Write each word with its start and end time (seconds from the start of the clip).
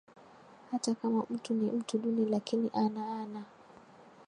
hata 0.71 0.95
kama 0.95 1.25
mtu 1.29 1.53
ni 1.53 1.71
mtu 1.71 1.97
duni 1.97 2.25
lakini 2.25 2.69
ana 2.73 3.21
ana 3.21 3.43